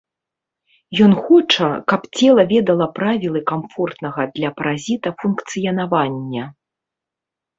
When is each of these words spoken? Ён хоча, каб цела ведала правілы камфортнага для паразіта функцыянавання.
Ён 1.07 1.11
хоча, 1.25 1.67
каб 1.91 2.01
цела 2.19 2.45
ведала 2.53 2.87
правілы 2.97 3.41
камфортнага 3.51 4.21
для 4.39 4.49
паразіта 4.61 5.09
функцыянавання. 5.21 6.43